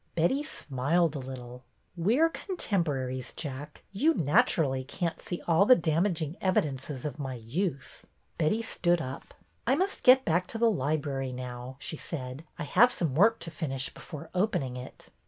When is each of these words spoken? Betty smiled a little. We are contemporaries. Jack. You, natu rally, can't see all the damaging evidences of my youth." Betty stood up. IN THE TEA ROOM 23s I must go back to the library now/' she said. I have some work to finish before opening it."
Betty 0.15 0.41
smiled 0.43 1.13
a 1.13 1.19
little. 1.19 1.63
We 1.95 2.17
are 2.17 2.29
contemporaries. 2.29 3.33
Jack. 3.33 3.83
You, 3.91 4.15
natu 4.15 4.57
rally, 4.61 4.83
can't 4.83 5.21
see 5.21 5.43
all 5.47 5.67
the 5.67 5.75
damaging 5.75 6.37
evidences 6.41 7.05
of 7.05 7.19
my 7.19 7.35
youth." 7.35 8.03
Betty 8.39 8.63
stood 8.63 8.99
up. 8.99 8.99
IN 8.99 9.03
THE 9.03 9.05
TEA 9.05 9.09
ROOM 9.13 9.19
23s 9.19 9.61
I 9.67 9.75
must 9.75 10.03
go 10.03 10.15
back 10.15 10.47
to 10.47 10.57
the 10.57 10.71
library 10.71 11.31
now/' 11.31 11.75
she 11.77 11.97
said. 11.97 12.43
I 12.57 12.63
have 12.63 12.91
some 12.91 13.13
work 13.13 13.37
to 13.41 13.51
finish 13.51 13.93
before 13.93 14.31
opening 14.33 14.75
it." 14.75 15.09